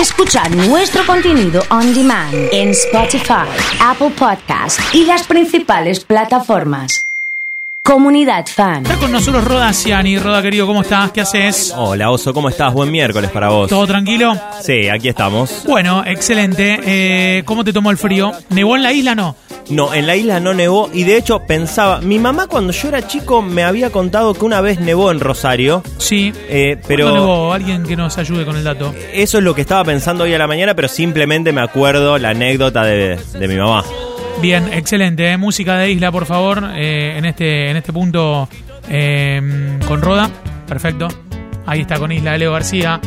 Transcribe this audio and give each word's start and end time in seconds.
Escucha 0.00 0.46
nuestro 0.50 1.06
contenido 1.06 1.62
on 1.70 1.94
demand 1.94 2.34
en 2.52 2.68
Spotify, 2.68 3.48
Apple 3.80 4.10
Podcast 4.10 4.78
y 4.92 5.06
las 5.06 5.26
principales 5.26 6.04
plataformas. 6.04 7.15
Comunidad 7.86 8.44
Fan. 8.46 8.82
Está 8.82 8.96
con 8.96 9.12
nosotros 9.12 9.44
Roda 9.44 9.72
Ciani. 9.72 10.18
Roda, 10.18 10.42
querido, 10.42 10.66
¿cómo 10.66 10.82
estás? 10.82 11.12
¿Qué 11.12 11.20
haces? 11.20 11.72
Hola 11.76 12.10
Oso, 12.10 12.34
¿cómo 12.34 12.48
estás? 12.48 12.74
Buen 12.74 12.90
miércoles 12.90 13.30
para 13.30 13.48
vos. 13.50 13.70
¿Todo 13.70 13.86
tranquilo? 13.86 14.34
Sí, 14.60 14.88
aquí 14.88 15.08
estamos. 15.08 15.62
Bueno, 15.68 16.02
excelente. 16.04 16.80
Eh, 16.84 17.44
¿Cómo 17.44 17.62
te 17.62 17.72
tomó 17.72 17.92
el 17.92 17.96
frío? 17.96 18.32
¿Nevó 18.50 18.74
en 18.74 18.82
la 18.82 18.92
isla 18.92 19.14
no? 19.14 19.36
No, 19.70 19.94
en 19.94 20.08
la 20.08 20.16
isla 20.16 20.40
no 20.40 20.52
nevó 20.52 20.90
y 20.92 21.04
de 21.04 21.16
hecho 21.16 21.38
pensaba, 21.46 22.00
mi 22.00 22.18
mamá 22.18 22.48
cuando 22.48 22.72
yo 22.72 22.88
era 22.88 23.06
chico 23.06 23.40
me 23.40 23.62
había 23.62 23.90
contado 23.90 24.34
que 24.34 24.44
una 24.44 24.60
vez 24.60 24.80
nevó 24.80 25.12
en 25.12 25.20
Rosario. 25.20 25.84
Sí. 25.98 26.32
Eh, 26.48 26.78
pero 26.88 27.04
¿Cuándo 27.04 27.20
nevó? 27.20 27.52
Alguien 27.52 27.84
que 27.84 27.94
nos 27.94 28.18
ayude 28.18 28.44
con 28.44 28.56
el 28.56 28.64
dato. 28.64 28.92
eso 29.12 29.38
es 29.38 29.44
lo 29.44 29.54
que 29.54 29.60
estaba 29.60 29.84
pensando 29.84 30.24
hoy 30.24 30.34
a 30.34 30.38
la 30.38 30.48
mañana, 30.48 30.74
pero 30.74 30.88
simplemente 30.88 31.52
me 31.52 31.60
acuerdo 31.60 32.18
la 32.18 32.30
anécdota 32.30 32.82
de, 32.82 33.16
de 33.16 33.46
mi 33.48 33.54
mamá. 33.54 33.84
Bien, 34.40 34.72
excelente. 34.72 35.30
¿eh? 35.30 35.36
Música 35.36 35.76
de 35.76 35.90
isla, 35.90 36.12
por 36.12 36.26
favor. 36.26 36.62
eh, 36.74 37.14
en, 37.16 37.24
este, 37.24 37.70
en 37.70 37.76
este 37.76 37.92
punto 37.92 38.48
eh, 38.88 39.78
con 39.86 40.00
Roda. 40.02 40.30
Perfecto. 40.66 41.08
Ahí 41.66 41.80
está 41.80 41.98
con 41.98 42.12
Isla 42.12 42.32
de 42.32 42.38
Leo 42.38 42.52
García. 42.52 43.00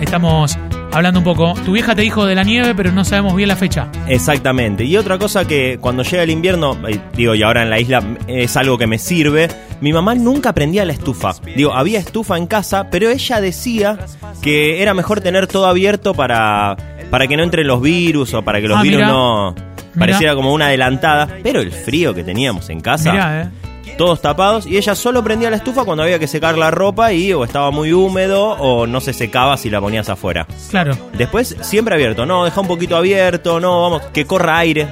Estamos 0.00 0.56
hablando 0.92 1.18
un 1.20 1.24
poco. 1.24 1.54
Tu 1.64 1.72
vieja 1.72 1.94
te 1.94 2.02
dijo 2.02 2.24
de 2.24 2.34
la 2.36 2.44
nieve, 2.44 2.74
pero 2.74 2.92
no 2.92 3.04
sabemos 3.04 3.34
bien 3.34 3.48
la 3.48 3.56
fecha. 3.56 3.88
Exactamente. 4.06 4.84
Y 4.84 4.96
otra 4.96 5.18
cosa 5.18 5.44
que 5.46 5.78
cuando 5.80 6.02
llega 6.04 6.22
el 6.22 6.30
invierno, 6.30 6.76
eh, 6.88 7.00
digo, 7.16 7.34
y 7.34 7.42
ahora 7.42 7.62
en 7.62 7.70
la 7.70 7.80
isla 7.80 8.02
es 8.28 8.56
algo 8.56 8.78
que 8.78 8.86
me 8.86 8.98
sirve, 8.98 9.48
mi 9.80 9.92
mamá 9.92 10.14
nunca 10.14 10.52
prendía 10.52 10.84
la 10.84 10.92
estufa. 10.92 11.32
Digo, 11.56 11.72
había 11.74 11.98
estufa 11.98 12.36
en 12.36 12.46
casa, 12.46 12.88
pero 12.90 13.08
ella 13.10 13.40
decía 13.40 13.98
que 14.42 14.82
era 14.82 14.94
mejor 14.94 15.20
tener 15.20 15.46
todo 15.48 15.66
abierto 15.66 16.14
para, 16.14 16.76
para 17.10 17.26
que 17.26 17.36
no 17.36 17.42
entren 17.42 17.66
los 17.66 17.80
virus 17.82 18.34
o 18.34 18.42
para 18.42 18.60
que 18.60 18.68
los 18.68 18.78
Ah, 18.78 18.82
virus 18.82 19.00
no... 19.00 19.54
Pareciera 19.98 20.34
como 20.34 20.52
una 20.52 20.66
adelantada, 20.66 21.28
pero 21.42 21.60
el 21.60 21.72
frío 21.72 22.14
que 22.14 22.24
teníamos 22.24 22.68
en 22.70 22.80
casa, 22.80 23.12
Mirá, 23.12 23.42
¿eh? 23.42 23.48
todos 23.96 24.20
tapados, 24.20 24.66
y 24.66 24.76
ella 24.76 24.94
solo 24.94 25.24
prendía 25.24 25.48
la 25.50 25.56
estufa 25.56 25.84
cuando 25.84 26.02
había 26.02 26.18
que 26.18 26.26
secar 26.26 26.58
la 26.58 26.70
ropa 26.70 27.12
y 27.12 27.32
o 27.32 27.44
estaba 27.44 27.70
muy 27.70 27.92
húmedo 27.92 28.44
o 28.50 28.86
no 28.86 29.00
se 29.00 29.12
secaba 29.12 29.56
si 29.56 29.70
la 29.70 29.80
ponías 29.80 30.08
afuera. 30.08 30.46
Claro. 30.70 30.96
Después 31.16 31.56
siempre 31.62 31.94
abierto, 31.94 32.26
no, 32.26 32.44
deja 32.44 32.60
un 32.60 32.68
poquito 32.68 32.96
abierto, 32.96 33.58
no, 33.60 33.82
vamos, 33.82 34.02
que 34.12 34.26
corra 34.26 34.58
aire. 34.58 34.88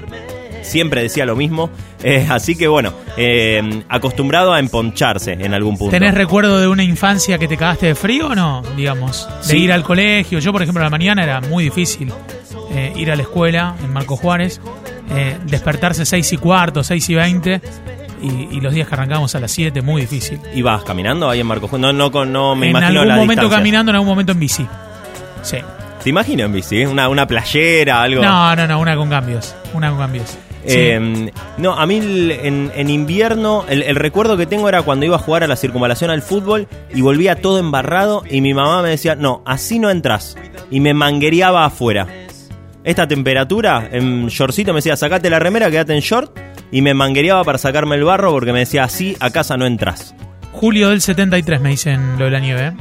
Siempre 0.62 1.02
decía 1.02 1.24
lo 1.26 1.36
mismo. 1.36 1.70
Eh, 2.06 2.26
así 2.28 2.54
que 2.54 2.68
bueno, 2.68 2.92
eh, 3.16 3.82
acostumbrado 3.88 4.52
a 4.52 4.58
emponcharse 4.58 5.32
en 5.32 5.54
algún 5.54 5.78
punto. 5.78 5.90
¿Tenés 5.90 6.12
recuerdo 6.12 6.60
de 6.60 6.68
una 6.68 6.84
infancia 6.84 7.38
que 7.38 7.48
te 7.48 7.56
cagaste 7.56 7.86
de 7.86 7.94
frío 7.94 8.26
o 8.28 8.34
no? 8.34 8.60
Digamos, 8.76 9.26
de 9.38 9.44
Sí. 9.44 9.56
ir 9.56 9.72
al 9.72 9.82
colegio. 9.84 10.38
Yo, 10.38 10.52
por 10.52 10.60
ejemplo, 10.60 10.82
a 10.82 10.84
la 10.84 10.90
mañana 10.90 11.24
era 11.24 11.40
muy 11.40 11.64
difícil 11.64 12.12
eh, 12.72 12.92
ir 12.94 13.10
a 13.10 13.16
la 13.16 13.22
escuela 13.22 13.74
en 13.82 13.90
Marco 13.90 14.18
Juárez, 14.18 14.60
eh, 15.10 15.38
despertarse 15.46 16.04
6 16.04 16.32
y 16.32 16.36
cuarto, 16.36 16.82
6 16.84 17.08
y 17.10 17.14
20, 17.14 17.60
y, 18.22 18.26
y 18.56 18.60
los 18.60 18.72
días 18.72 18.88
que 18.88 18.94
arrancábamos 18.94 19.34
a 19.34 19.40
las 19.40 19.50
7, 19.52 19.82
muy 19.82 20.02
difícil. 20.02 20.40
¿Ibas 20.54 20.82
caminando 20.84 21.28
ahí 21.28 21.40
en 21.40 21.46
Marco? 21.46 21.68
No, 21.78 21.92
no, 21.92 22.10
no 22.24 22.54
me 22.56 22.66
en 22.66 22.70
imagino 22.70 23.00
algún 23.00 23.08
la 23.08 23.14
momento 23.16 23.42
distancia. 23.42 23.58
caminando, 23.58 23.90
en 23.90 23.96
algún 23.96 24.08
momento 24.08 24.32
en 24.32 24.40
bici. 24.40 24.66
Sí. 25.42 25.58
¿Te 26.02 26.10
imagino 26.10 26.44
en 26.44 26.52
bici? 26.52 26.84
Una, 26.84 27.08
una 27.08 27.26
playera, 27.26 28.02
algo. 28.02 28.22
No, 28.22 28.54
no, 28.56 28.66
no, 28.66 28.78
una 28.80 28.96
con 28.96 29.08
cambios. 29.10 29.54
Una 29.72 29.90
con 29.90 29.98
cambios. 29.98 30.36
Sí. 30.66 30.76
Eh, 30.78 31.30
no, 31.58 31.74
a 31.74 31.84
mí 31.86 31.98
en 31.98 32.88
invierno 32.90 33.66
el, 33.68 33.82
el 33.82 33.96
recuerdo 33.96 34.38
que 34.38 34.46
tengo 34.46 34.66
era 34.66 34.80
cuando 34.80 35.04
iba 35.04 35.16
a 35.16 35.18
jugar 35.18 35.44
a 35.44 35.46
la 35.46 35.56
circunvalación 35.56 36.10
al 36.10 36.22
fútbol 36.22 36.68
y 36.94 37.02
volvía 37.02 37.36
todo 37.36 37.58
embarrado 37.58 38.22
y 38.30 38.40
mi 38.40 38.54
mamá 38.54 38.80
me 38.80 38.88
decía, 38.88 39.14
no, 39.14 39.42
así 39.44 39.78
no 39.78 39.90
entras. 39.90 40.36
Y 40.70 40.80
me 40.80 40.94
manguereaba 40.94 41.66
afuera. 41.66 42.06
Esta 42.84 43.08
temperatura, 43.08 43.88
en 43.90 44.28
shortcito 44.28 44.72
me 44.72 44.78
decía, 44.78 44.96
sacate 44.96 45.30
la 45.30 45.38
remera, 45.38 45.70
quédate 45.70 45.94
en 45.94 46.00
short. 46.00 46.38
Y 46.70 46.82
me 46.82 46.92
manguereaba 46.94 47.42
para 47.44 47.58
sacarme 47.58 47.96
el 47.96 48.04
barro 48.04 48.30
porque 48.32 48.52
me 48.52 48.60
decía, 48.60 48.84
así 48.84 49.16
a 49.20 49.30
casa 49.30 49.56
no 49.56 49.64
entras. 49.66 50.14
Julio 50.52 50.90
del 50.90 51.00
73 51.00 51.60
me 51.60 51.70
dicen 51.70 52.18
lo 52.18 52.26
de 52.26 52.30
la 52.30 52.40
nieve. 52.40 52.66
¿eh? 52.68 52.72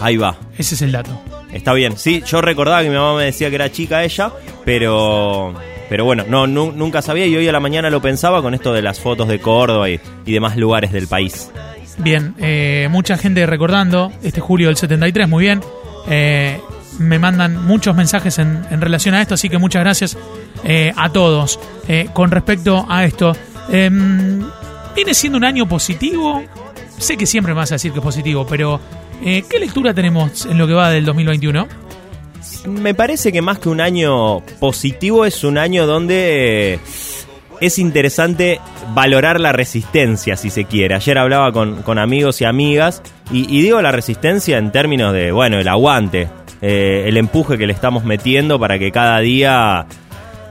Ahí 0.00 0.16
va. 0.16 0.36
Ese 0.56 0.74
es 0.74 0.82
el 0.82 0.92
dato. 0.92 1.20
Está 1.52 1.72
bien. 1.74 1.96
Sí, 1.96 2.22
yo 2.26 2.40
recordaba 2.40 2.82
que 2.82 2.88
mi 2.88 2.94
mamá 2.96 3.16
me 3.16 3.24
decía 3.24 3.48
que 3.50 3.56
era 3.56 3.70
chica 3.70 4.02
ella, 4.04 4.30
pero 4.64 5.52
pero 5.88 6.04
bueno, 6.04 6.24
no 6.28 6.46
nu- 6.46 6.70
nunca 6.72 7.02
sabía 7.02 7.26
y 7.26 7.34
hoy 7.36 7.48
a 7.48 7.52
la 7.52 7.58
mañana 7.58 7.90
lo 7.90 8.00
pensaba 8.00 8.40
con 8.42 8.54
esto 8.54 8.72
de 8.72 8.80
las 8.82 9.00
fotos 9.00 9.26
de 9.26 9.40
Córdoba 9.40 9.90
y, 9.90 9.98
y 10.24 10.32
demás 10.32 10.56
lugares 10.56 10.92
del 10.92 11.08
país. 11.08 11.50
Bien, 11.98 12.34
eh, 12.38 12.86
mucha 12.90 13.18
gente 13.18 13.44
recordando 13.46 14.12
este 14.22 14.40
julio 14.40 14.68
del 14.68 14.76
73, 14.76 15.28
muy 15.28 15.44
bien. 15.44 15.60
Eh, 16.08 16.60
me 17.00 17.18
mandan 17.18 17.66
muchos 17.66 17.96
mensajes 17.96 18.38
en, 18.38 18.62
en 18.70 18.80
relación 18.80 19.14
a 19.14 19.22
esto, 19.22 19.34
así 19.34 19.48
que 19.48 19.58
muchas 19.58 19.82
gracias 19.82 20.16
eh, 20.64 20.92
a 20.94 21.10
todos. 21.10 21.58
Eh, 21.88 22.08
con 22.12 22.30
respecto 22.30 22.84
a 22.88 23.04
esto, 23.04 23.34
em, 23.70 24.44
¿viene 24.94 25.14
siendo 25.14 25.38
un 25.38 25.44
año 25.44 25.66
positivo? 25.66 26.42
Sé 26.98 27.16
que 27.16 27.26
siempre 27.26 27.54
me 27.54 27.60
vas 27.60 27.72
a 27.72 27.76
decir 27.76 27.92
que 27.92 27.98
es 27.98 28.04
positivo, 28.04 28.46
pero 28.46 28.78
eh, 29.24 29.42
¿qué 29.48 29.58
lectura 29.58 29.94
tenemos 29.94 30.44
en 30.44 30.58
lo 30.58 30.66
que 30.66 30.74
va 30.74 30.90
del 30.90 31.06
2021? 31.06 31.66
Me 32.66 32.94
parece 32.94 33.32
que 33.32 33.40
más 33.40 33.58
que 33.58 33.70
un 33.70 33.80
año 33.80 34.40
positivo 34.60 35.24
es 35.24 35.42
un 35.42 35.56
año 35.56 35.86
donde 35.86 36.78
es 37.60 37.78
interesante 37.78 38.60
valorar 38.94 39.40
la 39.40 39.52
resistencia, 39.52 40.36
si 40.36 40.50
se 40.50 40.66
quiere. 40.66 40.94
Ayer 40.94 41.16
hablaba 41.16 41.50
con, 41.52 41.82
con 41.82 41.98
amigos 41.98 42.42
y 42.42 42.44
amigas 42.44 43.02
y 43.32 43.62
digo 43.62 43.80
la 43.80 43.92
resistencia 43.92 44.58
en 44.58 44.72
términos 44.72 45.14
de, 45.14 45.32
bueno, 45.32 45.58
el 45.58 45.68
aguante, 45.68 46.28
eh, 46.62 47.04
el 47.06 47.16
empuje 47.16 47.56
que 47.58 47.66
le 47.66 47.72
estamos 47.72 48.04
metiendo 48.04 48.58
para 48.58 48.78
que 48.78 48.90
cada 48.92 49.18
día... 49.20 49.86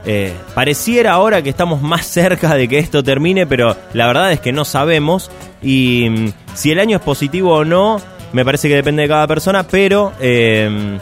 eh, 0.06 0.32
pareciera 0.54 1.12
ahora 1.12 1.42
que 1.42 1.50
estamos 1.50 1.82
más 1.82 2.06
cerca 2.20 2.54
de 2.54 2.68
que 2.68 2.78
esto 2.78 3.02
termine, 3.02 3.46
pero 3.46 3.76
la 3.92 4.06
verdad 4.06 4.32
es 4.32 4.40
que 4.40 4.52
no 4.52 4.64
sabemos. 4.64 5.30
Y 5.62 6.08
mm, 6.10 6.32
si 6.54 6.70
el 6.70 6.80
año 6.80 6.96
es 6.96 7.02
positivo 7.02 7.54
o 7.54 7.64
no, 7.64 8.00
me 8.32 8.44
parece 8.44 8.68
que 8.68 8.76
depende 8.76 9.02
de 9.02 9.08
cada 9.08 9.26
persona, 9.26 9.64
pero 9.64 10.12
eh, 10.20 10.98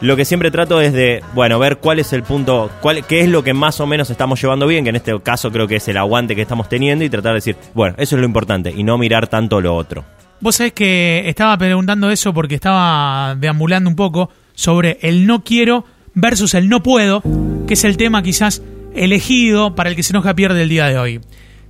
lo 0.00 0.16
que 0.16 0.24
siempre 0.24 0.50
trato 0.50 0.80
es 0.80 0.92
de, 0.92 1.22
bueno, 1.34 1.58
ver 1.58 1.76
cuál 1.76 1.98
es 1.98 2.12
el 2.12 2.22
punto, 2.22 2.70
cuál, 2.80 3.04
qué 3.04 3.20
es 3.20 3.28
lo 3.28 3.44
que 3.44 3.52
más 3.52 3.80
o 3.80 3.86
menos 3.86 4.08
estamos 4.10 4.40
llevando 4.40 4.66
bien, 4.66 4.82
que 4.82 4.90
en 4.90 4.96
este 4.96 5.20
caso 5.20 5.52
creo 5.52 5.68
que 5.68 5.76
es 5.76 5.88
el 5.88 5.98
aguante 5.98 6.34
que 6.34 6.42
estamos 6.42 6.68
teniendo, 6.68 7.04
y 7.04 7.10
tratar 7.10 7.32
de 7.32 7.36
decir, 7.36 7.56
bueno, 7.74 7.94
eso 7.98 8.16
es 8.16 8.20
lo 8.20 8.26
importante, 8.26 8.72
y 8.74 8.82
no 8.82 8.96
mirar 8.96 9.28
tanto 9.28 9.60
lo 9.60 9.76
otro. 9.76 10.04
Vos 10.40 10.56
sabés 10.56 10.72
que 10.72 11.28
estaba 11.28 11.56
preguntando 11.58 12.10
eso 12.10 12.32
porque 12.32 12.54
estaba 12.54 13.36
deambulando 13.38 13.90
un 13.90 13.96
poco 13.96 14.30
sobre 14.54 14.98
el 15.02 15.26
no 15.26 15.44
quiero 15.44 15.84
versus 16.14 16.54
el 16.54 16.68
no 16.68 16.82
puedo, 16.82 17.22
que 17.66 17.74
es 17.74 17.84
el 17.84 17.98
tema 17.98 18.22
quizás 18.22 18.62
elegido 18.94 19.74
para 19.74 19.90
el 19.90 19.96
que 19.96 20.02
se 20.02 20.12
enoja 20.12 20.34
pierde 20.34 20.62
el 20.62 20.68
día 20.70 20.86
de 20.86 20.98
hoy. 20.98 21.20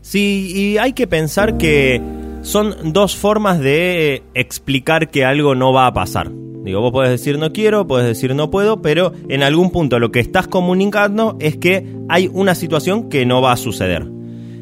Sí, 0.02 0.52
y 0.54 0.78
hay 0.78 0.92
que 0.92 1.06
pensar 1.06 1.58
que 1.58 2.00
son 2.42 2.92
dos 2.92 3.16
formas 3.16 3.58
de 3.58 4.22
explicar 4.34 5.10
que 5.10 5.24
algo 5.24 5.54
no 5.54 5.72
va 5.72 5.86
a 5.86 5.92
pasar. 5.92 6.30
Digo, 6.30 6.80
vos 6.80 6.92
podés 6.92 7.10
decir 7.10 7.38
no 7.38 7.52
quiero, 7.52 7.86
podés 7.86 8.06
decir 8.06 8.34
no 8.34 8.50
puedo, 8.50 8.82
pero 8.82 9.12
en 9.28 9.42
algún 9.42 9.70
punto 9.70 9.98
lo 9.98 10.12
que 10.12 10.20
estás 10.20 10.46
comunicando 10.46 11.36
es 11.40 11.56
que 11.56 11.86
hay 12.08 12.30
una 12.32 12.54
situación 12.54 13.08
que 13.08 13.26
no 13.26 13.42
va 13.42 13.52
a 13.52 13.56
suceder. 13.56 14.06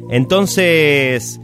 Entonces, 0.09 1.39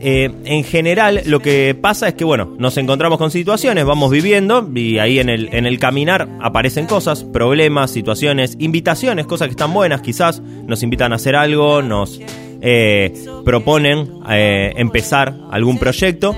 eh, 0.00 0.30
en 0.44 0.64
general 0.64 1.22
lo 1.26 1.40
que 1.40 1.74
pasa 1.74 2.08
es 2.08 2.14
que, 2.14 2.24
bueno, 2.24 2.54
nos 2.58 2.76
encontramos 2.76 3.18
con 3.18 3.30
situaciones, 3.30 3.84
vamos 3.84 4.10
viviendo 4.10 4.68
y 4.74 4.98
ahí 4.98 5.18
en 5.18 5.28
el, 5.28 5.48
en 5.52 5.66
el 5.66 5.78
caminar 5.78 6.28
aparecen 6.40 6.86
cosas, 6.86 7.24
problemas, 7.24 7.90
situaciones, 7.90 8.56
invitaciones, 8.60 9.26
cosas 9.26 9.48
que 9.48 9.52
están 9.52 9.74
buenas 9.74 10.00
quizás, 10.00 10.40
nos 10.40 10.82
invitan 10.82 11.12
a 11.12 11.16
hacer 11.16 11.34
algo, 11.34 11.82
nos 11.82 12.20
eh, 12.60 13.12
proponen 13.44 14.08
eh, 14.30 14.72
empezar 14.76 15.34
algún 15.50 15.78
proyecto 15.78 16.34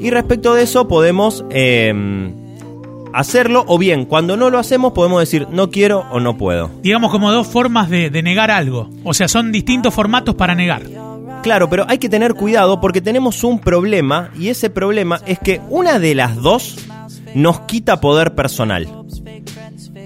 y 0.00 0.10
respecto 0.10 0.54
de 0.54 0.62
eso 0.64 0.88
podemos 0.88 1.44
eh, 1.50 1.92
hacerlo 3.12 3.64
o 3.68 3.78
bien, 3.78 4.04
cuando 4.04 4.36
no 4.36 4.50
lo 4.50 4.58
hacemos 4.58 4.92
podemos 4.92 5.20
decir 5.20 5.46
no 5.52 5.70
quiero 5.70 6.06
o 6.10 6.18
no 6.18 6.36
puedo. 6.36 6.70
Digamos 6.82 7.12
como 7.12 7.30
dos 7.30 7.46
formas 7.46 7.88
de, 7.88 8.10
de 8.10 8.22
negar 8.22 8.50
algo. 8.50 8.90
O 9.04 9.14
sea, 9.14 9.28
son 9.28 9.52
distintos 9.52 9.94
formatos 9.94 10.34
para 10.34 10.54
negar. 10.54 11.09
Claro, 11.42 11.70
pero 11.70 11.86
hay 11.88 11.98
que 11.98 12.08
tener 12.08 12.34
cuidado 12.34 12.80
porque 12.80 13.00
tenemos 13.00 13.44
un 13.44 13.58
problema 13.60 14.30
y 14.38 14.48
ese 14.48 14.70
problema 14.70 15.20
es 15.26 15.38
que 15.38 15.60
una 15.70 15.98
de 15.98 16.14
las 16.14 16.36
dos 16.36 16.76
nos 17.34 17.60
quita 17.60 18.00
poder 18.00 18.34
personal. 18.34 18.86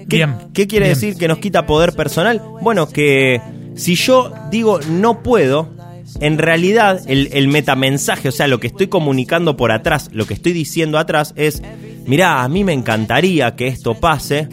¿Qué, 0.07 0.17
Bien, 0.17 0.35
¿qué 0.53 0.67
quiere 0.67 0.85
bien. 0.85 0.95
decir 0.95 1.17
que 1.17 1.27
nos 1.27 1.39
quita 1.39 1.65
poder 1.65 1.93
personal? 1.93 2.41
Bueno, 2.61 2.87
que 2.87 3.41
si 3.75 3.95
yo 3.95 4.31
digo 4.49 4.79
no 4.89 5.23
puedo, 5.23 5.73
en 6.21 6.37
realidad 6.37 7.01
el, 7.07 7.29
el 7.33 7.47
metamensaje, 7.47 8.29
o 8.29 8.31
sea, 8.31 8.47
lo 8.47 8.59
que 8.59 8.67
estoy 8.67 8.87
comunicando 8.87 9.57
por 9.57 9.71
atrás, 9.71 10.09
lo 10.13 10.25
que 10.25 10.35
estoy 10.35 10.53
diciendo 10.53 10.97
atrás 10.97 11.33
es, 11.35 11.61
mirá, 12.05 12.43
a 12.43 12.49
mí 12.49 12.63
me 12.63 12.73
encantaría 12.73 13.55
que 13.55 13.67
esto 13.67 13.95
pase, 13.95 14.47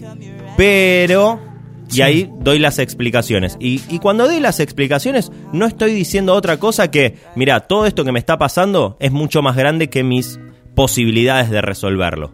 pero... 0.57 1.52
Y 1.93 1.97
Sí. 1.97 2.03
ahí 2.03 2.31
doy 2.41 2.59
las 2.59 2.79
explicaciones. 2.79 3.57
Y, 3.61 3.81
y 3.89 3.99
cuando 4.01 4.27
doy 4.27 4.41
las 4.41 4.59
explicaciones, 4.61 5.31
no 5.53 5.67
estoy 5.67 5.93
diciendo 5.93 6.35
otra 6.35 6.59
cosa 6.59 6.91
que, 6.91 7.17
mira, 7.37 7.61
todo 7.61 7.87
esto 7.87 8.05
que 8.05 8.13
me 8.13 8.19
está 8.19 8.39
pasando 8.39 8.97
es 8.99 9.13
mucho 9.13 9.43
más 9.43 9.57
grande 9.57 9.89
que 9.91 10.03
mis 10.03 10.41
posibilidades 10.75 11.51
de 11.51 11.61
resolverlo. 11.61 12.33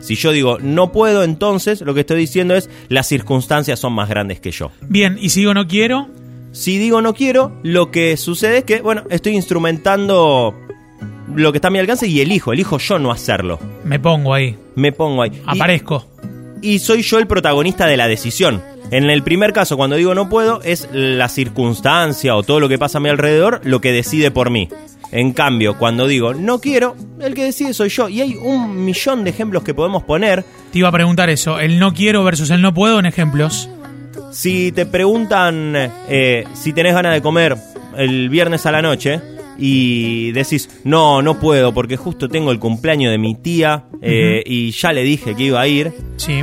Si 0.00 0.14
yo 0.14 0.30
digo 0.30 0.58
no 0.60 0.92
puedo, 0.92 1.24
entonces 1.24 1.80
lo 1.80 1.92
que 1.94 2.00
estoy 2.00 2.18
diciendo 2.20 2.54
es 2.54 2.70
las 2.88 3.08
circunstancias 3.08 3.80
son 3.80 3.94
más 3.94 4.08
grandes 4.08 4.38
que 4.40 4.52
yo. 4.52 4.70
Bien, 4.82 5.18
y 5.20 5.30
si 5.30 5.40
digo 5.40 5.54
no 5.54 5.66
quiero, 5.66 6.08
Si 6.52 6.78
digo 6.78 7.02
no 7.02 7.12
quiero, 7.14 7.52
lo 7.62 7.90
que 7.90 8.16
sucede 8.16 8.58
es 8.58 8.64
que, 8.64 8.80
bueno, 8.80 9.02
estoy 9.10 9.34
instrumentando 9.36 10.54
lo 11.34 11.52
que 11.52 11.58
está 11.58 11.68
a 11.68 11.70
mi 11.70 11.78
alcance 11.78 12.06
y 12.06 12.20
elijo, 12.20 12.52
elijo 12.52 12.78
yo 12.78 12.98
no 12.98 13.10
hacerlo. 13.12 13.58
me 13.84 13.98
pongo 14.00 14.32
ahí, 14.34 14.56
Me 14.74 14.92
pongo 14.92 15.22
ahí. 15.22 15.30
Y- 15.34 15.40
aparezco. 15.56 16.06
y 16.62 16.78
soy 16.78 17.02
yo 17.02 17.18
el 17.18 17.26
protagonista 17.26 17.86
de 17.86 17.96
la 17.96 18.08
decisión. 18.08 18.62
En 18.90 19.10
el 19.10 19.22
primer 19.22 19.52
caso, 19.52 19.76
cuando 19.76 19.96
digo 19.96 20.14
no 20.14 20.28
puedo, 20.28 20.62
es 20.62 20.88
la 20.92 21.28
circunstancia 21.28 22.34
o 22.36 22.42
todo 22.42 22.58
lo 22.58 22.68
que 22.68 22.78
pasa 22.78 22.98
a 22.98 23.00
mi 23.00 23.08
alrededor 23.10 23.60
lo 23.64 23.80
que 23.80 23.92
decide 23.92 24.30
por 24.30 24.50
mí. 24.50 24.68
En 25.12 25.32
cambio, 25.32 25.76
cuando 25.78 26.06
digo 26.06 26.34
no 26.34 26.58
quiero, 26.60 26.96
el 27.20 27.34
que 27.34 27.44
decide 27.44 27.74
soy 27.74 27.90
yo. 27.90 28.08
Y 28.08 28.20
hay 28.20 28.34
un 28.36 28.84
millón 28.84 29.24
de 29.24 29.30
ejemplos 29.30 29.62
que 29.62 29.74
podemos 29.74 30.02
poner. 30.04 30.44
Te 30.72 30.78
iba 30.78 30.88
a 30.88 30.92
preguntar 30.92 31.28
eso, 31.30 31.60
el 31.60 31.78
no 31.78 31.92
quiero 31.92 32.24
versus 32.24 32.50
el 32.50 32.62
no 32.62 32.72
puedo 32.72 32.98
en 32.98 33.06
ejemplos. 33.06 33.68
Si 34.30 34.72
te 34.72 34.86
preguntan 34.86 35.74
eh, 36.08 36.44
si 36.54 36.72
tenés 36.72 36.94
ganas 36.94 37.12
de 37.12 37.22
comer 37.22 37.56
el 37.96 38.28
viernes 38.28 38.64
a 38.66 38.72
la 38.72 38.82
noche 38.82 39.20
y 39.58 40.30
decís, 40.32 40.80
no, 40.84 41.20
no 41.20 41.40
puedo 41.40 41.74
porque 41.74 41.96
justo 41.96 42.28
tengo 42.28 42.52
el 42.52 42.58
cumpleaños 42.58 43.10
de 43.10 43.18
mi 43.18 43.34
tía 43.34 43.84
eh, 44.00 44.42
y 44.46 44.70
ya 44.70 44.92
le 44.92 45.02
dije 45.02 45.34
que 45.34 45.44
iba 45.44 45.60
a 45.60 45.66
ir, 45.66 45.92
Sí. 46.16 46.42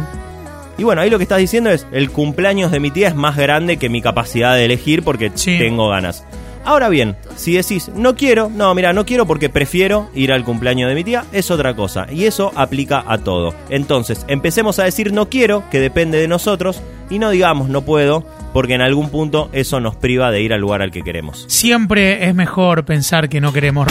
Y 0.77 0.83
bueno, 0.83 1.01
ahí 1.01 1.09
lo 1.09 1.17
que 1.17 1.23
estás 1.23 1.37
diciendo 1.39 1.69
es, 1.69 1.87
el 1.91 2.11
cumpleaños 2.11 2.71
de 2.71 2.79
mi 2.79 2.91
tía 2.91 3.07
es 3.07 3.15
más 3.15 3.37
grande 3.37 3.77
que 3.77 3.89
mi 3.89 4.01
capacidad 4.01 4.55
de 4.55 4.65
elegir 4.65 5.03
porque 5.03 5.31
Sí. 5.35 5.57
tengo 5.57 5.89
ganas. 5.89 6.25
Ahora 6.65 6.89
bien, 6.89 7.15
si 7.35 7.53
decís, 7.53 7.89
no 7.95 8.15
quiero, 8.15 8.49
no, 8.49 8.73
mira, 8.73 8.91
no 8.91 9.05
quiero 9.05 9.27
porque 9.27 9.49
prefiero 9.49 10.09
ir 10.15 10.33
al 10.33 10.43
cumpleaños 10.43 10.89
de 10.89 10.95
mi 10.95 11.03
tía, 11.03 11.23
es 11.31 11.51
otra 11.51 11.75
cosa. 11.75 12.07
Y 12.11 12.25
eso 12.25 12.51
aplica 12.55 13.03
a 13.07 13.19
todo. 13.19 13.53
Entonces, 13.69 14.25
empecemos 14.27 14.79
a 14.79 14.83
decir 14.83 15.13
no 15.13 15.29
quiero, 15.29 15.63
que 15.69 15.79
depende 15.79 16.17
de 16.17 16.27
nosotros, 16.27 16.81
y 17.09 17.19
no 17.19 17.29
digamos 17.29 17.69
no 17.69 17.83
puedo, 17.83 18.25
porque 18.51 18.73
en 18.73 18.81
algún 18.81 19.09
punto 19.11 19.49
eso 19.53 19.79
nos 19.79 19.95
priva 19.95 20.31
de 20.31 20.41
ir 20.41 20.53
al 20.53 20.61
lugar 20.61 20.81
al 20.81 20.89
que 20.89 21.03
queremos. 21.03 21.45
Siempre 21.47 22.27
es 22.27 22.33
mejor 22.33 22.83
pensar 22.83 23.29
que 23.29 23.39
no 23.39 23.53
queremos. 23.53 23.87